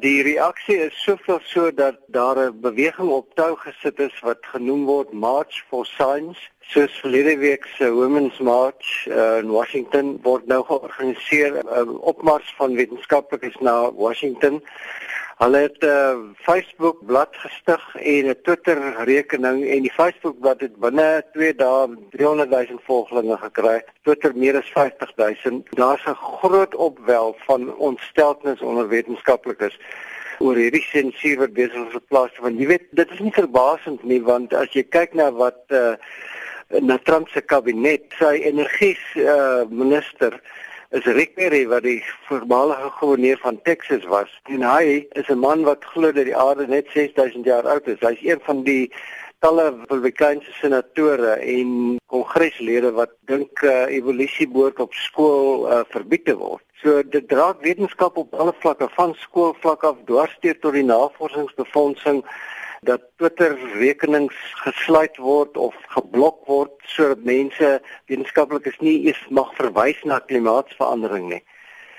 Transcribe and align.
Die 0.00 0.22
reaksie 0.22 0.76
is 0.76 0.96
soveel 1.02 1.38
so 1.42 1.70
dat 1.72 1.96
daar 2.06 2.36
'n 2.36 2.60
beweging 2.60 3.08
op 3.10 3.34
tou 3.34 3.56
gesit 3.56 3.98
is 3.98 4.20
wat 4.20 4.38
genoem 4.40 4.84
word 4.84 5.12
March 5.12 5.64
for 5.68 5.86
Science. 5.86 6.40
Soos 6.60 7.00
verlede 7.00 7.36
week 7.38 7.64
se 7.64 7.90
Women's 7.90 8.38
March 8.38 9.06
uh, 9.06 9.38
in 9.38 9.50
Washington 9.50 10.18
word 10.22 10.46
nou 10.46 10.64
georganiseer 10.64 11.52
'n 11.52 11.66
uh, 11.66 12.00
opmars 12.00 12.54
van 12.56 12.74
wetenskaplikes 12.74 13.56
na 13.60 13.92
Washington. 13.92 14.62
Hulle 15.36 15.58
het 15.58 15.82
'n 15.82 15.86
uh, 15.86 16.16
Facebook 16.46 17.04
bladsy 17.06 17.38
gestig 17.38 17.82
en 17.94 18.28
'n 18.28 18.40
Twitter 18.42 18.78
rekening 19.04 19.58
en 19.68 19.82
die 19.82 19.92
Facebook 19.92 20.40
bladsy 20.40 20.64
het 20.64 20.76
binne 20.76 21.24
2 21.32 21.54
dae 21.54 21.96
300 22.10 22.50
000 22.50 22.80
volgelinge 22.88 23.36
gekry. 23.36 23.84
Twitter 24.02 24.32
meer 24.36 24.56
as 24.56 24.70
50 24.72 25.12
000. 25.16 25.62
Daar's 25.70 26.04
'n 26.06 26.14
groot 26.14 26.74
opwel 26.74 27.36
van 27.38 27.76
ontsteltenis 27.76 28.60
onder 28.60 28.88
wetenskaplikes 28.88 29.78
oor 30.38 30.56
hierdie 30.56 30.84
sensuur 30.90 31.38
wat 31.38 31.52
besig 31.56 31.86
is 31.86 31.96
geplaas 31.96 32.38
want 32.44 32.60
jy 32.60 32.66
weet 32.66 32.88
dit 32.98 33.10
is 33.10 33.22
nie 33.24 33.32
verbasend 33.32 34.02
nie 34.04 34.20
want 34.22 34.54
as 34.54 34.72
jy 34.76 34.84
kyk 34.96 35.14
na 35.16 35.30
wat 35.32 35.60
uh, 35.72 35.94
na 36.82 36.98
Trump 37.08 37.28
se 37.32 37.40
kabinet 37.40 38.12
sy 38.18 38.34
energie 38.50 38.96
uh, 39.22 39.64
minister 39.70 40.40
is 40.90 41.04
Rick 41.04 41.34
Perry 41.34 41.66
wat 41.66 41.82
die 41.82 42.02
voormalige 42.28 42.90
gouverneur 42.98 43.38
van 43.42 43.62
Texas 43.62 44.04
was. 44.04 44.30
En 44.44 44.62
hy 44.62 45.06
is 45.12 45.28
'n 45.28 45.38
man 45.38 45.64
wat 45.64 45.84
glo 45.84 46.12
dat 46.12 46.24
die 46.24 46.36
aarde 46.36 46.66
net 46.66 46.86
6000 46.94 47.44
jaar 47.44 47.66
oud 47.66 47.86
is. 47.86 48.00
Hy's 48.00 48.22
een 48.22 48.40
van 48.42 48.62
die 48.62 48.92
talle 49.38 49.70
Republikeinse 49.70 50.52
senatore 50.52 51.32
en 51.32 51.98
kongreslede 52.06 52.92
wat 52.92 53.10
dink 53.24 53.62
uh, 53.62 53.86
evolusie 53.92 54.48
behoort 54.48 54.78
op 54.80 54.94
skool 54.94 55.66
uh, 55.68 55.80
verbied 55.88 56.24
te 56.24 56.36
word. 56.36 56.62
So 56.82 57.02
dit 57.02 57.28
dra 57.28 57.56
wetenskap 57.60 58.16
op 58.16 58.34
alle 58.34 58.54
vlakke 58.58 58.88
van 58.94 59.14
skoolvlak 59.14 59.84
af 59.84 59.96
dwarsteer 60.04 60.58
tot 60.60 60.72
die 60.72 60.84
navorsingsbefondsing 60.84 62.24
dat 62.82 63.02
Twitter 63.16 63.56
rekenings 63.78 64.36
gesluit 64.64 65.16
word 65.16 65.56
of 65.56 65.74
geblok 65.94 66.46
word 66.46 66.74
sodat 66.84 67.24
mense 67.24 67.80
wetenskaplikes 68.06 68.78
nie 68.80 69.06
eens 69.06 69.22
mag 69.30 69.52
verwys 69.56 70.02
na 70.04 70.20
klimaatsverandering 70.20 71.28
nie. 71.30 71.42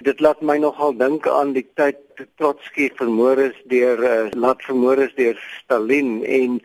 Dit 0.00 0.20
laat 0.20 0.40
my 0.40 0.56
nogal 0.58 0.94
dink 0.96 1.26
aan 1.28 1.52
die 1.52 1.66
tyd 1.76 1.98
toe 2.16 2.26
Trotsky 2.40 2.90
vermoor 2.96 3.38
is 3.38 3.56
deur 3.72 4.00
uh, 4.00 4.30
laat 4.32 4.62
vermoor 4.64 5.00
is 5.04 5.12
deur 5.16 5.36
Stalin 5.58 6.20
en 6.24 6.60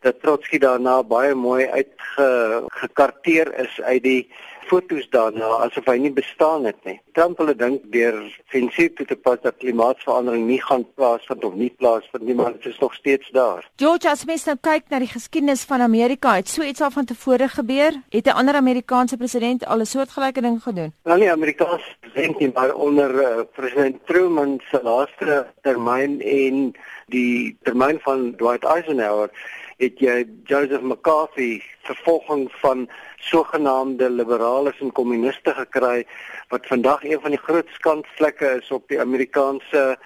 dat 0.00 0.20
Trotsky 0.22 0.58
daarna 0.58 1.02
baie 1.02 1.34
mooi 1.34 1.66
uitgekarteer 1.66 3.54
is 3.64 3.80
uit 3.80 4.02
die 4.02 4.22
foto's 4.68 5.06
daarna 5.14 5.48
asof 5.64 5.86
hy 5.88 5.96
nie 6.02 6.12
bestaan 6.12 6.66
het 6.68 6.78
nie. 6.86 6.98
Trump 7.16 7.40
hulle 7.40 7.54
dink 7.56 7.86
deur 7.92 8.18
sensuur 8.52 8.92
toe 8.98 9.06
te 9.08 9.16
pas 9.16 9.40
dat 9.42 9.56
klimaatsverandering 9.62 10.44
nie 10.48 10.60
gaan 10.62 10.84
plaasvind 10.98 11.44
of 11.48 11.56
nie 11.58 11.70
plaasvind 11.80 12.26
nie, 12.28 12.36
maar 12.38 12.52
dit 12.58 12.68
is 12.72 12.80
nog 12.82 12.94
steeds 12.94 13.30
daar. 13.36 13.64
George, 13.80 14.10
as 14.10 14.26
mens 14.28 14.44
nou 14.48 14.56
kyk 14.68 14.88
na 14.92 15.00
die 15.02 15.10
geskiedenis 15.10 15.64
van 15.68 15.84
Amerika, 15.84 16.36
het 16.38 16.52
so 16.52 16.66
iets 16.66 16.84
al 16.84 16.92
van 16.94 17.08
tevore 17.08 17.48
gebeur? 17.48 17.96
Het 18.10 18.26
'n 18.26 18.38
ander 18.40 18.54
Amerikaanse 18.54 19.16
president 19.16 19.66
al 19.66 19.80
'n 19.80 19.86
soortgelyke 19.86 20.40
ding 20.40 20.62
gedoen? 20.62 20.92
Wel 21.02 21.16
nie 21.16 21.32
Amerikaanse 21.32 21.96
president 22.12 22.38
nie, 22.38 22.50
maar 22.54 22.74
onder 22.74 23.10
uh, 23.14 23.44
president 23.52 24.06
Truman 24.06 24.60
se 24.70 24.80
laaste 24.82 25.46
termyn 25.62 26.20
en 26.20 26.72
die 27.12 27.56
termyn 27.62 27.98
van 28.00 28.34
Dwight 28.36 28.64
Eisenhower 28.64 29.30
het 29.78 30.00
jy 30.02 30.24
Joseph 30.48 30.82
McCarthy 30.82 31.60
vervolging 31.86 32.48
van 32.62 32.88
sogenaamde 33.16 34.10
liberales 34.10 34.80
en 34.80 34.92
kommuniste 34.92 35.54
gekry 35.54 36.06
wat 36.48 36.66
vandag 36.66 37.04
een 37.04 37.20
van 37.20 37.36
die 37.36 37.44
groot 37.44 37.68
skandvlekke 37.76 38.58
is 38.62 38.70
op 38.70 38.88
die 38.88 39.00
Amerikaanse 39.00 39.98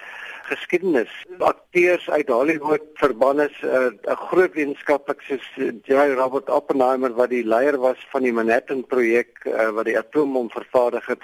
geskiedenis. 0.50 1.10
Akteurs 1.38 2.10
uit 2.10 2.28
Hollywood 2.28 2.82
verban 3.00 3.40
is 3.40 3.54
eh, 3.62 3.86
'n 3.86 3.98
uh, 4.10 4.16
groot 4.28 4.52
wetenskaplik 4.54 5.20
soos 5.20 5.46
J. 5.86 5.94
Robert 6.18 6.50
Oppenheimer 6.50 7.14
wat 7.14 7.30
die 7.30 7.46
leier 7.46 7.78
was 7.78 8.06
van 8.10 8.22
die 8.22 8.32
Manhattan 8.32 8.84
projek 8.86 9.44
uh, 9.46 9.70
wat 9.70 9.84
die 9.84 9.98
atoombom 9.98 10.50
vervaardig 10.50 11.06
het 11.06 11.22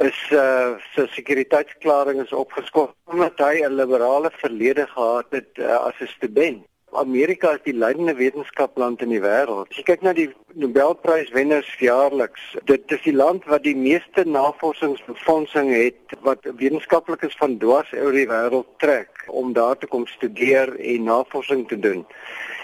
is 0.00 0.18
uh 0.32 0.78
sy 0.94 1.04
sekuriteitsklaring 1.14 2.22
is 2.22 2.32
opgeskort 2.32 2.94
omdat 3.12 3.40
hy 3.44 3.60
'n 3.66 3.76
liberale 3.76 4.30
verlede 4.42 4.86
gehad 4.86 5.26
het 5.30 5.58
uh, 5.58 5.76
as 5.88 6.00
'n 6.00 6.06
student. 6.16 6.64
Amerika 6.92 7.52
is 7.54 7.62
die 7.64 7.74
leidende 7.74 8.14
wetenskapland 8.14 9.02
in 9.02 9.12
die 9.14 9.20
wêreld. 9.22 9.68
As 9.70 9.76
jy 9.76 9.84
kyk 9.92 10.02
na 10.02 10.12
die 10.12 10.30
Nobelpryswenners 10.58 11.68
jaarliks, 11.78 12.56
dit 12.64 12.82
is 12.96 13.02
die 13.04 13.14
land 13.14 13.44
wat 13.44 13.62
die 13.62 13.76
meeste 13.76 14.24
navorsingsbefondsing 14.24 15.70
het 15.70 16.16
wat 16.26 16.42
wetenskaplikes 16.44 17.36
van 17.38 17.58
dwars 17.58 17.92
oor 17.92 18.12
die 18.12 18.26
wêreld 18.26 18.66
trek 18.82 19.22
om 19.28 19.52
daar 19.52 19.78
te 19.78 19.86
kom 19.86 20.06
studeer 20.06 20.74
en 20.80 21.04
navorsing 21.04 21.68
te 21.68 21.78
doen. 21.78 22.06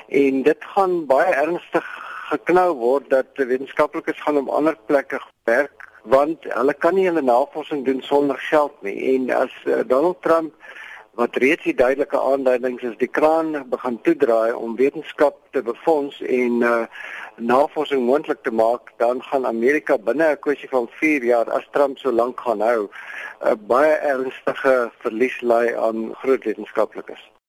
En 0.09 0.43
dit 0.43 0.69
gaan 0.75 1.07
baie 1.07 1.35
ernstig 1.35 1.87
geknou 2.31 2.75
word 2.75 3.11
dat 3.11 3.31
wetenskaplikes 3.37 4.21
gaan 4.27 4.43
op 4.43 4.49
ander 4.49 4.77
plekke 4.87 5.21
werk 5.45 5.76
want 6.13 6.47
hulle 6.55 6.75
kan 6.75 6.95
nie 6.95 7.07
hulle 7.09 7.23
navorsing 7.23 7.85
doen 7.85 8.03
sonder 8.03 8.39
geld 8.51 8.75
nie. 8.87 8.97
En 9.15 9.31
as 9.31 9.55
uh, 9.65 9.83
Donald 9.87 10.23
Trump 10.23 10.55
wat 11.17 11.37
reeds 11.41 11.65
die 11.65 11.75
duidelike 11.75 12.19
aanduidings 12.21 12.83
is 12.85 12.97
die 13.01 13.09
kraan 13.19 13.55
begin 13.73 13.97
toedraai 14.05 14.53
om 14.53 14.77
wetenskap 14.77 15.39
te 15.57 15.63
befonds 15.65 16.19
en 16.21 16.59
uh, 16.61 16.75
navorsing 17.37 18.05
moontlik 18.05 18.43
te 18.45 18.53
maak 18.53 18.93
dan 19.01 19.23
gaan 19.29 19.49
Amerika 19.49 19.97
binne 20.09 20.29
'n 20.33 20.43
kwessie 20.45 20.69
van 20.69 20.89
4 21.01 21.25
jaar 21.25 21.51
as 21.59 21.71
Trump 21.73 21.99
so 21.99 22.13
lank 22.13 22.41
gaan 22.41 22.61
hou 22.61 22.83
'n 22.85 22.91
uh, 23.49 23.57
baie 23.73 23.97
ernstige 24.13 24.77
verlies 25.01 25.41
lei 25.41 25.73
aan 25.89 26.13
groot 26.21 26.45
wetenskaplikes 26.45 27.25